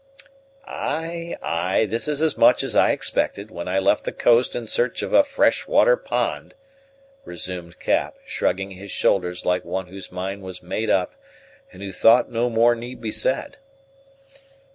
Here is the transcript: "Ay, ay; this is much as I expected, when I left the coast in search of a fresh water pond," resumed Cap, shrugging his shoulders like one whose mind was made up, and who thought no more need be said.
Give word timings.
"Ay, 0.65 1.37
ay; 1.43 1.85
this 1.85 2.07
is 2.07 2.35
much 2.35 2.63
as 2.63 2.75
I 2.75 2.89
expected, 2.89 3.51
when 3.51 3.67
I 3.67 3.77
left 3.77 4.03
the 4.03 4.11
coast 4.11 4.55
in 4.55 4.65
search 4.65 5.03
of 5.03 5.13
a 5.13 5.23
fresh 5.23 5.67
water 5.67 5.95
pond," 5.95 6.55
resumed 7.23 7.79
Cap, 7.79 8.15
shrugging 8.25 8.71
his 8.71 8.89
shoulders 8.89 9.45
like 9.45 9.63
one 9.63 9.85
whose 9.85 10.11
mind 10.11 10.41
was 10.41 10.63
made 10.63 10.89
up, 10.89 11.13
and 11.71 11.83
who 11.83 11.91
thought 11.91 12.31
no 12.31 12.49
more 12.49 12.73
need 12.73 12.99
be 12.99 13.11
said. 13.11 13.57